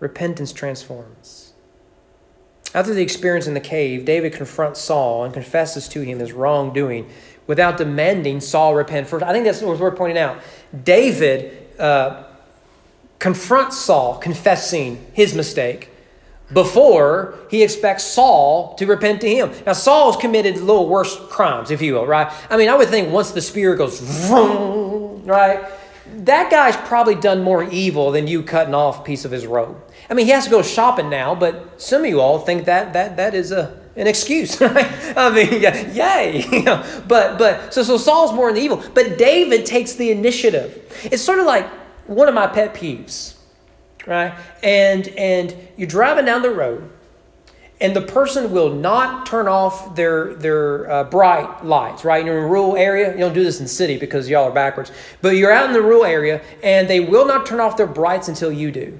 [0.00, 1.54] Repentance transforms.
[2.74, 7.08] After the experience in the cave, David confronts Saul and confesses to him his wrongdoing
[7.46, 9.24] without demanding Saul repent first.
[9.24, 10.40] I think that's what's worth pointing out.
[10.82, 12.24] David uh,
[13.24, 15.88] confronts Saul, confessing his mistake
[16.52, 19.50] before he expects Saul to repent to him.
[19.64, 22.30] Now, Saul's committed a little worse crimes, if you will, right?
[22.50, 25.64] I mean, I would think once the spear goes, vroom, right?
[26.16, 29.82] That guy's probably done more evil than you cutting off a piece of his robe.
[30.10, 32.92] I mean, he has to go shopping now, but some of you all think that
[32.92, 35.16] that that is a an excuse, right?
[35.16, 36.44] I mean, yeah, yay.
[37.08, 41.08] but but so so Saul's more in the evil, but David takes the initiative.
[41.10, 41.66] It's sort of like
[42.06, 43.36] one of my pet peeves,
[44.06, 44.34] right?
[44.62, 46.90] And and you're driving down the road,
[47.80, 52.24] and the person will not turn off their their uh, bright lights, right?
[52.24, 53.12] You're in a rural area.
[53.12, 54.92] You don't do this in the city because y'all are backwards.
[55.22, 58.28] But you're out in the rural area, and they will not turn off their brights
[58.28, 58.98] until you do.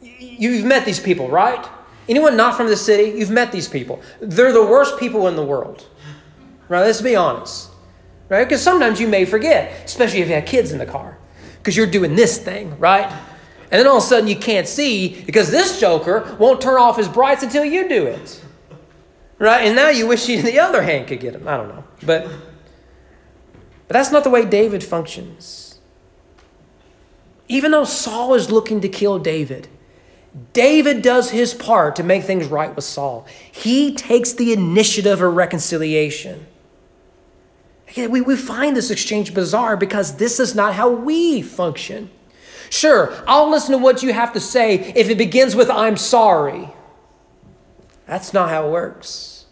[0.00, 1.66] You've met these people, right?
[2.08, 4.02] Anyone not from the city, you've met these people.
[4.20, 5.86] They're the worst people in the world.
[6.68, 6.80] Right?
[6.80, 7.70] Let's be honest.
[8.28, 8.44] Right?
[8.44, 11.18] Because sometimes you may forget, especially if you have kids in the car,
[11.64, 13.10] because you're doing this thing, right?
[13.70, 16.98] And then all of a sudden you can't see because this joker won't turn off
[16.98, 18.44] his brights until you do it.
[19.38, 19.66] Right?
[19.66, 21.48] And now you wish you, the other hand could get him.
[21.48, 21.82] I don't know.
[22.04, 22.26] But,
[23.88, 25.78] but that's not the way David functions.
[27.48, 29.68] Even though Saul is looking to kill David,
[30.52, 33.26] David does his part to make things right with Saul.
[33.50, 36.46] He takes the initiative of reconciliation.
[37.94, 42.10] Again, we, we find this exchange bizarre because this is not how we function.
[42.68, 46.68] Sure, I'll listen to what you have to say if it begins with, I'm sorry.
[48.08, 49.46] That's not how it works.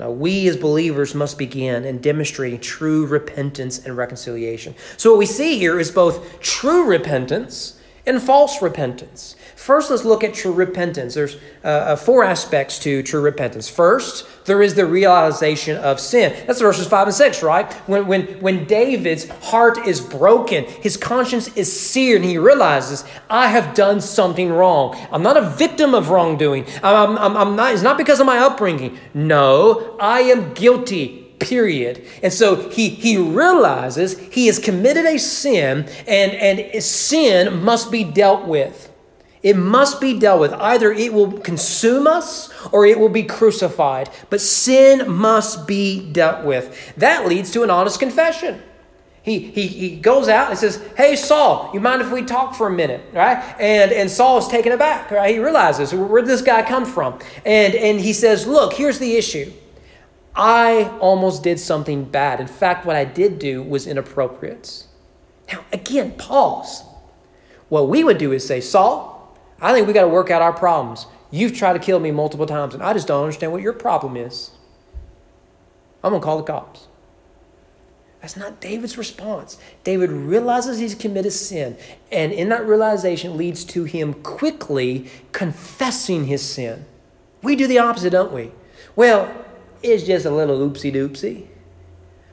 [0.00, 4.74] Now, we as believers must begin in demonstrating true repentance and reconciliation.
[4.96, 9.36] So, what we see here is both true repentance and false repentance.
[9.60, 11.12] First, let's look at true repentance.
[11.12, 13.68] There's uh, uh, four aspects to true repentance.
[13.68, 16.34] First, there is the realization of sin.
[16.46, 17.70] That's verses 5 and 6, right?
[17.86, 23.48] When, when, when David's heart is broken, his conscience is seared, and he realizes, I
[23.48, 24.96] have done something wrong.
[25.12, 26.64] I'm not a victim of wrongdoing.
[26.82, 28.98] I'm, I'm, I'm not, it's not because of my upbringing.
[29.12, 32.06] No, I am guilty period.
[32.22, 38.04] And so he, he realizes he has committed a sin and, and sin must be
[38.04, 38.89] dealt with.
[39.42, 40.52] It must be dealt with.
[40.52, 44.10] Either it will consume us or it will be crucified.
[44.28, 46.94] But sin must be dealt with.
[46.96, 48.60] That leads to an honest confession.
[49.22, 52.66] He, he, he goes out and says, Hey, Saul, you mind if we talk for
[52.66, 53.02] a minute?
[53.12, 53.36] Right?
[53.58, 55.10] And, and Saul is taken aback.
[55.10, 55.34] Right?
[55.34, 57.18] He realizes, Where did this guy come from?
[57.44, 59.52] And, and he says, Look, here's the issue.
[60.34, 62.40] I almost did something bad.
[62.40, 64.86] In fact, what I did do was inappropriate.
[65.52, 66.84] Now, again, pause.
[67.68, 69.19] What we would do is say, Saul,
[69.60, 71.06] I think we got to work out our problems.
[71.30, 74.16] You've tried to kill me multiple times, and I just don't understand what your problem
[74.16, 74.50] is.
[76.02, 76.88] I'm going to call the cops.
[78.20, 79.58] That's not David's response.
[79.82, 81.76] David realizes he's committed sin,
[82.12, 86.84] and in that realization leads to him quickly confessing his sin.
[87.42, 88.52] We do the opposite, don't we?
[88.96, 89.34] Well,
[89.82, 91.46] it's just a little oopsie doopsie.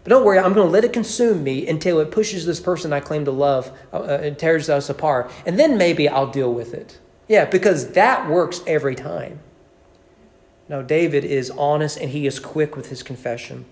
[0.03, 2.91] But don't worry, I'm going to let it consume me until it pushes this person
[2.91, 5.31] I claim to love uh, uh, and tears us apart.
[5.45, 6.99] And then maybe I'll deal with it.
[7.27, 9.39] Yeah, because that works every time.
[10.69, 13.65] Now, David is honest and he is quick with his confession.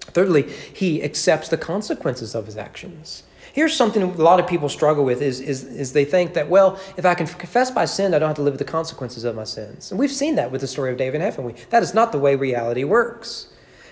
[0.00, 3.22] Thirdly, he accepts the consequences of his actions.
[3.52, 6.78] Here's something a lot of people struggle with is, is, is they think that, well,
[6.96, 9.36] if I can confess my sin, I don't have to live with the consequences of
[9.36, 9.90] my sins.
[9.90, 11.54] And we've seen that with the story of David, haven't we?
[11.70, 13.46] That is not the way reality works.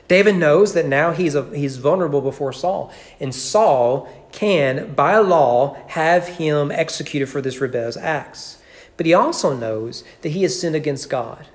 [0.09, 2.93] David knows that now he's, a, he's vulnerable before Saul.
[3.21, 8.59] And Saul can, by law, have him executed for this rebellious acts.
[9.03, 11.49] But he also knows that he has sinned against God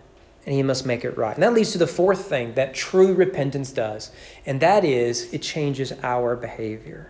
[0.45, 1.33] and he must make it right.
[1.33, 4.11] And that leads to the fourth thing that true repentance does,
[4.45, 7.09] and that is it changes our behavior.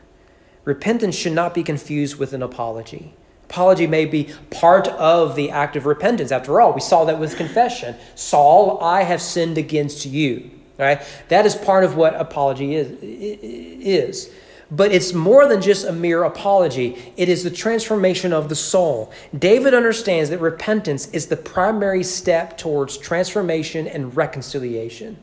[0.64, 3.16] Repentance should not be confused with an apology.
[3.46, 6.32] Apology may be part of the act of repentance.
[6.32, 7.96] After all, we saw that with confession.
[8.14, 10.52] Saul, I have sinned against you.
[10.78, 11.02] Right?
[11.30, 12.92] That is part of what apology is.
[13.02, 14.32] is.
[14.70, 17.14] But it's more than just a mere apology.
[17.16, 19.14] It is the transformation of the soul.
[19.38, 25.18] David understands that repentance is the primary step towards transformation and reconciliation.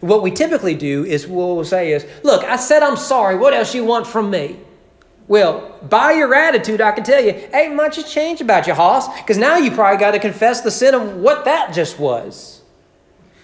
[0.00, 3.36] What we typically do is we'll say is, look, I said I'm sorry.
[3.36, 4.58] What else you want from me?
[5.28, 9.06] Well, by your attitude, I can tell you, ain't much has changed about you, hoss,
[9.20, 12.59] because now you probably got to confess the sin of what that just was.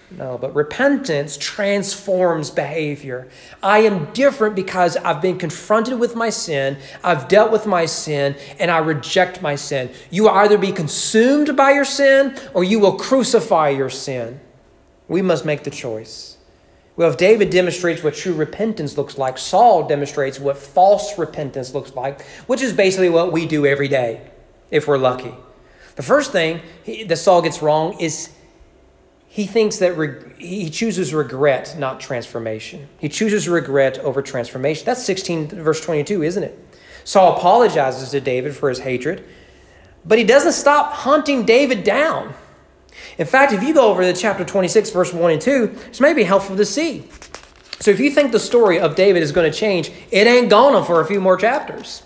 [0.09, 3.27] No, but repentance transforms behavior.
[3.61, 8.37] I am different because I've been confronted with my sin, I've dealt with my sin,
[8.57, 9.89] and I reject my sin.
[10.09, 14.39] You will either be consumed by your sin or you will crucify your sin.
[15.09, 16.37] We must make the choice.
[16.95, 21.93] Well, if David demonstrates what true repentance looks like, Saul demonstrates what false repentance looks
[21.95, 24.21] like, which is basically what we do every day,
[24.71, 25.33] if we're lucky.
[25.95, 26.61] The first thing
[27.07, 28.29] that Saul gets wrong is
[29.37, 32.87] he thinks that reg- he chooses regret, not transformation.
[32.97, 34.83] He chooses regret over transformation.
[34.83, 36.77] That's 16, verse 22, isn't it?
[37.03, 39.23] Saul apologizes to David for his hatred,
[40.03, 42.33] but he doesn't stop hunting David down.
[43.19, 46.15] In fact, if you go over to chapter 26, verse 1 and 2, this may
[46.15, 47.07] be helpful to see.
[47.79, 50.83] So if you think the story of David is going to change, it ain't gonna
[50.83, 52.01] for a few more chapters.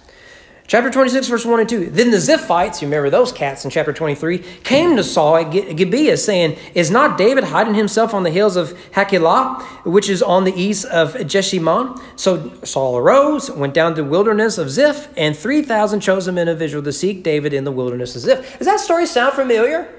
[0.71, 1.87] Chapter 26, verse 1 and 2.
[1.87, 6.15] Then the Ziphites, you remember those cats in chapter 23, came to Saul at Gibeah,
[6.15, 10.53] saying, Is not David hiding himself on the hills of Hachilah, which is on the
[10.53, 12.01] east of Jeshimon?
[12.15, 16.61] So Saul arose, went down to the wilderness of Ziph, and 3,000 chosen men of
[16.61, 18.57] Israel to seek David in the wilderness of Ziph.
[18.57, 19.93] Does that story sound familiar?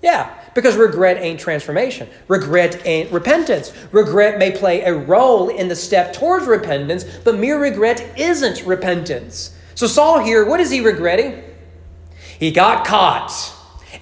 [0.00, 2.08] Yeah, because regret ain't transformation.
[2.28, 3.72] Regret ain't repentance.
[3.92, 9.56] Regret may play a role in the step towards repentance, but mere regret isn't repentance.
[9.74, 11.42] So, Saul here, what is he regretting?
[12.38, 13.52] He got caught.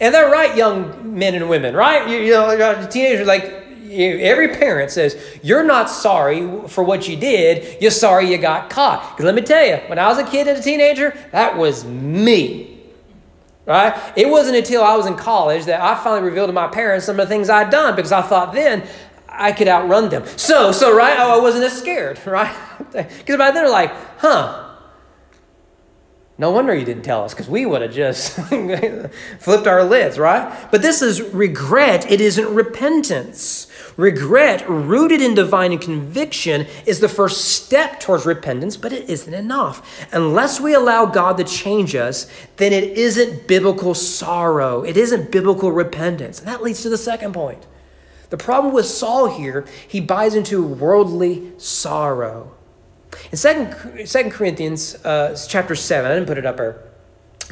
[0.00, 2.08] And they're right, young men and women, right?
[2.08, 3.62] You, you know, teenagers, like
[3.92, 9.10] every parent says, You're not sorry for what you did, you're sorry you got caught.
[9.10, 11.84] Because let me tell you, when I was a kid and a teenager, that was
[11.84, 12.71] me.
[13.64, 13.94] Right?
[14.16, 17.20] It wasn't until I was in college that I finally revealed to my parents some
[17.20, 18.86] of the things I'd done because I thought then
[19.28, 20.26] I could outrun them.
[20.36, 22.54] So, so right, oh, I wasn't as scared, right?
[22.92, 24.61] Because by then they're like, huh,
[26.38, 28.32] no wonder you didn't tell us because we would have just
[29.38, 30.70] flipped our lids, right?
[30.70, 33.66] But this is regret, it isn't repentance.
[33.98, 40.06] Regret, rooted in divine conviction, is the first step towards repentance, but it isn't enough.
[40.12, 45.70] Unless we allow God to change us, then it isn't biblical sorrow, it isn't biblical
[45.70, 46.38] repentance.
[46.38, 47.66] And that leads to the second point.
[48.30, 52.54] The problem with Saul here, he buys into worldly sorrow.
[53.30, 56.82] In 2, 2 Corinthians uh, chapter 7, I didn't put it up there.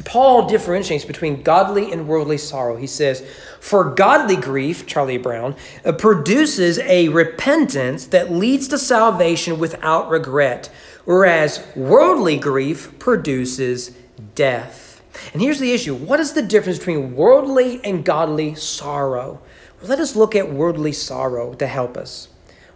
[0.05, 2.75] Paul differentiates between godly and worldly sorrow.
[2.75, 3.25] He says,
[3.59, 10.69] For godly grief, Charlie Brown, uh, produces a repentance that leads to salvation without regret,
[11.05, 13.95] whereas worldly grief produces
[14.35, 15.01] death.
[15.33, 19.41] And here's the issue what is the difference between worldly and godly sorrow?
[19.79, 22.29] Well, let us look at worldly sorrow to help us.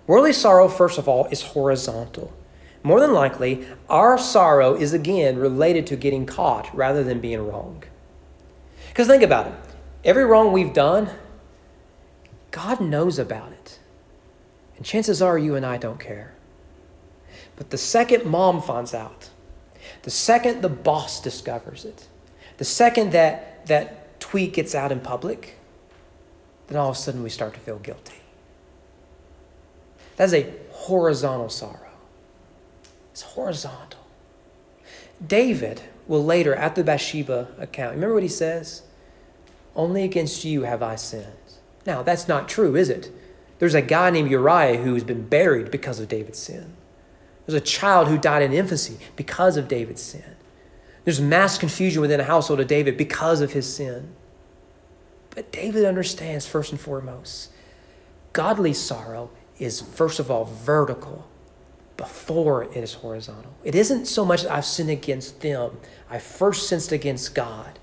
[0.06, 2.32] Worldly sorrow, first of all, is horizontal.
[2.86, 7.84] More than likely, our sorrow is again related to getting caught rather than being wrong.
[8.89, 9.54] Because think about it
[10.04, 11.10] every wrong we've done,
[12.52, 13.80] God knows about it.
[14.78, 16.36] And chances are you and I don't care.
[17.56, 19.32] But the second mom finds out,
[20.04, 22.08] the second the boss discovers it,
[22.58, 25.58] the second that that tweet gets out in public,
[26.67, 28.21] then all of a sudden we start to feel guilty.
[30.17, 31.85] That's a horizontal sorrow.
[33.15, 34.01] It's horizontal.
[35.25, 38.82] David will later, at the Bathsheba account, remember what he says?
[39.73, 41.32] Only against you have I sinned.
[41.86, 43.10] Now, that's not true, is it?
[43.58, 46.73] There's a guy named Uriah who's been buried because of David's sin.
[47.45, 50.36] There's a child who died in infancy because of David's sin.
[51.06, 54.10] There's mass confusion within the household of David because of his sin.
[55.30, 57.54] But David understands, first and foremost,
[58.34, 61.30] godly sorrow is, first of all, vertical
[61.97, 63.53] before it is horizontal.
[63.63, 65.77] It isn't so much that I've sinned against them.
[66.10, 67.79] I first sinned against God.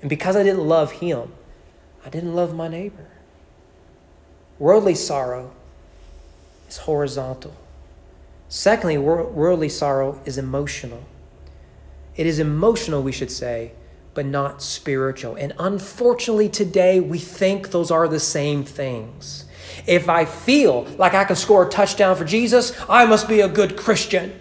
[0.00, 1.32] And because I didn't love him,
[2.04, 3.06] I didn't love my neighbor.
[4.58, 5.52] Worldly sorrow
[6.68, 7.54] is horizontal.
[8.48, 11.04] Secondly, worldly sorrow is emotional.
[12.16, 13.72] It is emotional, we should say,
[14.14, 15.36] but not spiritual.
[15.36, 19.46] And unfortunately, today we think those are the same things.
[19.86, 23.48] If I feel like I can score a touchdown for Jesus, I must be a
[23.48, 24.38] good Christian.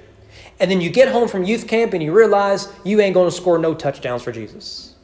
[0.59, 3.35] And then you get home from youth camp and you realize you ain't going to
[3.35, 4.95] score no touchdowns for Jesus.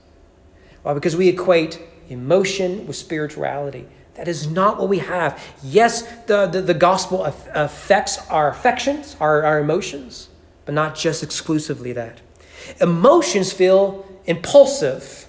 [0.84, 0.94] Why?
[0.94, 3.88] Because we equate emotion with spirituality.
[4.16, 5.44] That is not what we have.
[5.64, 10.30] Yes, the, the, the gospel affects our affections, our, our emotions,
[10.66, 12.22] but not just exclusively that.
[12.82, 15.27] Emotions feel impulsive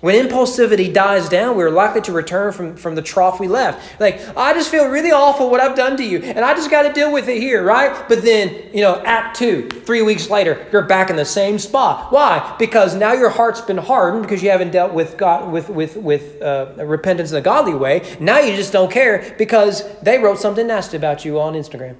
[0.00, 4.00] when impulsivity dies down, we're likely to return from, from the trough we left.
[4.00, 6.82] Like, I just feel really awful what I've done to you, and I just got
[6.82, 8.08] to deal with it here, right?
[8.08, 12.10] But then, you know, Act two, three weeks later, you're back in the same spot.
[12.12, 12.56] Why?
[12.58, 16.40] Because now your heart's been hardened because you haven't dealt with God with with with
[16.40, 18.16] uh, repentance in a godly way.
[18.20, 21.96] Now you just don't care because they wrote something nasty about you on Instagram.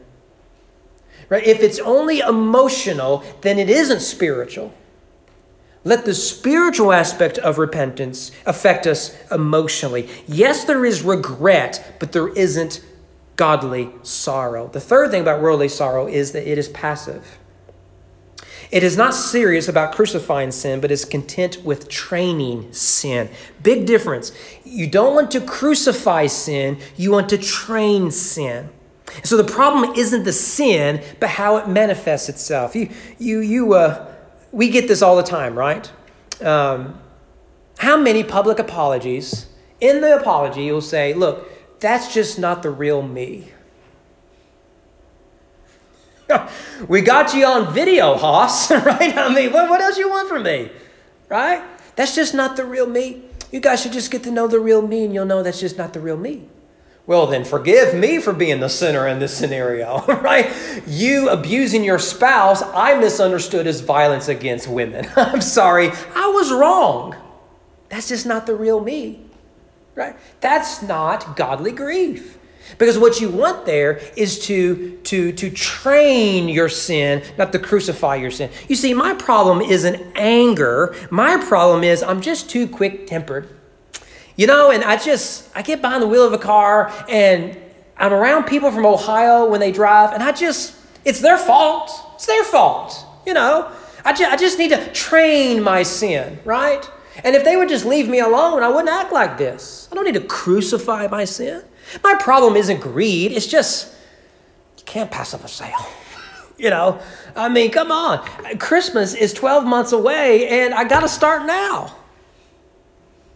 [1.29, 1.47] Right?
[1.47, 4.72] If it's only emotional, then it isn't spiritual.
[5.83, 10.09] Let the spiritual aspect of repentance affect us emotionally.
[10.26, 12.85] Yes, there is regret, but there isn't
[13.37, 14.68] godly sorrow.
[14.68, 17.39] The third thing about worldly sorrow is that it is passive.
[18.70, 23.31] It is not serious about crucifying sin, but is content with training sin.
[23.62, 24.33] Big difference.
[24.64, 28.68] You don't want to crucify sin, you want to train sin.
[29.24, 32.76] So the problem isn't the sin, but how it manifests itself.
[32.76, 34.10] You, you, you, uh,
[34.53, 35.90] we get this all the time, right?
[36.42, 36.98] Um,
[37.78, 39.46] how many public apologies?
[39.80, 41.48] In the apology, you'll say, look,
[41.80, 43.53] that's just not the real me.
[46.88, 49.16] we got you on video, Hoss, right?
[49.16, 50.70] I mean, what, what else you want from me?
[51.28, 51.62] Right?
[51.96, 53.22] That's just not the real me.
[53.51, 55.76] You guys should just get to know the real me, and you'll know that's just
[55.78, 56.48] not the real me.
[57.11, 60.49] Well, then forgive me for being the sinner in this scenario, right?
[60.87, 65.09] You abusing your spouse, I misunderstood as violence against women.
[65.17, 67.17] I'm sorry, I was wrong.
[67.89, 69.25] That's just not the real me,
[69.97, 70.15] right?
[70.41, 72.39] That's not godly grief.
[72.79, 78.15] Because what you want there is to, to, to train your sin, not to crucify
[78.15, 78.53] your sin.
[78.69, 80.95] You see, my problem isn't anger.
[81.11, 83.49] My problem is I'm just too quick tempered.
[84.41, 87.59] You know, and I just, I get behind the wheel of a car and
[87.99, 90.74] I'm around people from Ohio when they drive, and I just,
[91.05, 91.91] it's their fault.
[92.14, 93.05] It's their fault.
[93.26, 93.70] You know,
[94.03, 96.91] I just, I just need to train my sin, right?
[97.22, 99.91] And if they would just leave me alone, I wouldn't act like this.
[99.93, 101.62] I don't need to crucify my sin.
[102.03, 103.93] My problem isn't greed, it's just
[104.78, 105.86] you can't pass up a sale.
[106.57, 106.99] you know,
[107.36, 108.26] I mean, come on.
[108.57, 111.95] Christmas is 12 months away, and I got to start now.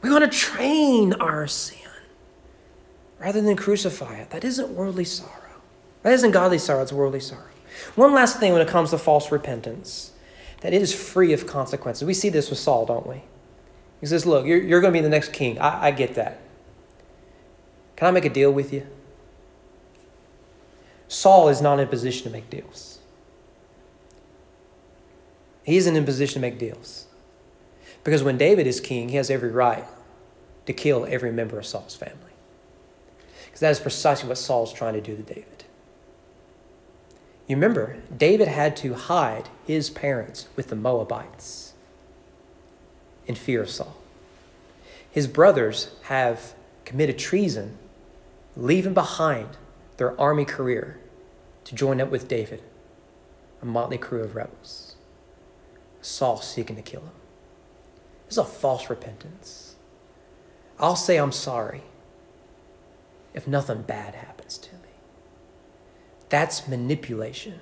[0.05, 1.79] We want to train our sin
[3.19, 4.29] rather than crucify it.
[4.31, 5.63] That isn't worldly sorrow.
[6.03, 7.49] That isn't godly sorrow, it's worldly sorrow.
[7.95, 10.13] One last thing when it comes to false repentance
[10.61, 12.07] that it is free of consequences.
[12.07, 13.23] We see this with Saul, don't we?
[13.99, 15.59] He says, Look, you're, you're going to be the next king.
[15.59, 16.43] I, I get that.
[17.97, 18.87] Can I make a deal with you?
[21.09, 22.99] Saul is not in a position to make deals.
[25.63, 27.07] He isn't in a position to make deals.
[28.03, 29.87] Because when David is king, he has every right
[30.67, 32.19] to kill every member of Saul's family.
[33.47, 35.65] Because that is precisely what Saul's trying to do to David.
[37.47, 41.75] You remember, David had to hide his parents with the Moabites
[43.27, 43.97] in fear of Saul.
[45.11, 46.55] His brothers have
[46.85, 47.79] committed treason
[48.57, 49.49] leaving behind
[49.97, 50.99] their army career
[51.65, 52.63] to join up with David,
[53.63, 54.97] a motley crew of rebels.
[56.01, 57.11] Saul seeking to kill him.
[58.27, 59.74] This is a false repentance.
[60.79, 61.83] I'll say I'm sorry
[63.33, 64.81] if nothing bad happens to me.
[66.29, 67.61] That's manipulation.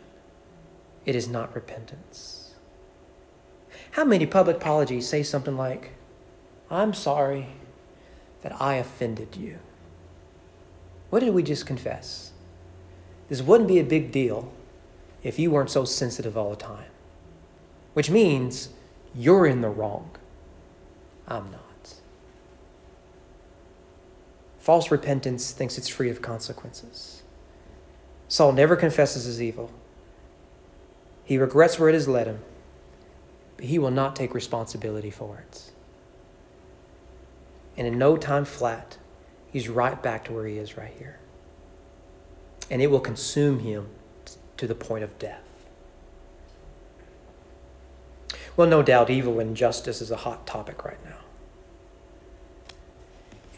[1.05, 2.55] It is not repentance.
[3.93, 5.93] How many public apologies say something like,
[6.71, 7.49] I'm sorry
[8.43, 9.59] that I offended you?
[11.11, 12.33] What did we just confess?
[13.29, 14.53] This wouldn't be a big deal
[15.23, 16.91] if you weren't so sensitive all the time.
[17.93, 18.71] Which means
[19.15, 20.11] you're in the wrong.
[21.29, 21.72] I'm not.
[24.63, 27.25] False repentance thinks it's free of consequences.
[28.29, 29.73] Saul never confesses his evil.
[31.25, 32.39] He regrets where it has led him,
[33.57, 35.73] but he will not take responsibility for it.
[37.77, 38.99] And in no time flat,
[39.51, 41.19] he's right back to where he is right here.
[42.71, 43.89] And it will consume him
[44.59, 45.43] to the point of death.
[48.57, 51.19] Well, no doubt evil and injustice is a hot topic right now.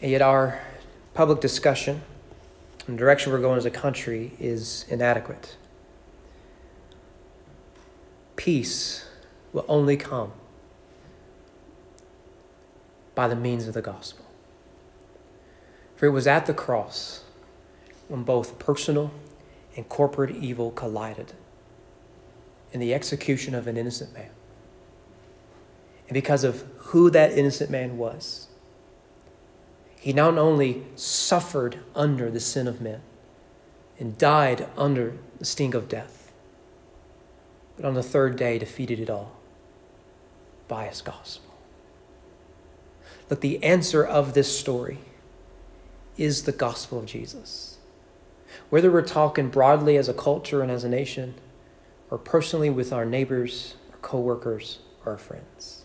[0.01, 0.59] And yet, our
[1.15, 2.01] public discussion
[2.85, 5.55] and the direction we're going as a country is inadequate.
[8.35, 9.07] Peace
[9.53, 10.33] will only come
[13.15, 14.25] by the means of the gospel.
[15.95, 17.23] For it was at the cross
[18.09, 19.11] when both personal
[19.77, 21.31] and corporate evil collided
[22.73, 24.31] in the execution of an innocent man.
[26.09, 28.44] And because of who that innocent man was,
[30.05, 33.01] he not only suffered under the sin of men
[33.97, 36.31] and died under the sting of death,
[37.75, 39.31] but on the third day defeated it all
[40.67, 41.55] by his gospel.
[43.31, 44.99] Look, the answer of this story
[46.17, 47.79] is the gospel of Jesus.
[48.69, 51.33] Whether we're talking broadly as a culture and as a nation,
[52.11, 55.83] or personally with our neighbors, our coworkers, or our friends.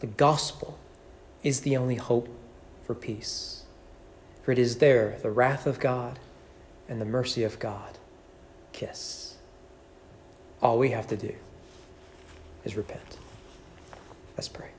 [0.00, 0.78] The gospel
[1.42, 2.28] is the only hope
[2.84, 3.62] for peace.
[4.42, 6.18] For it is there the wrath of God
[6.88, 7.98] and the mercy of God
[8.72, 9.36] kiss.
[10.60, 11.34] All we have to do
[12.64, 13.18] is repent.
[14.36, 14.70] Let's pray.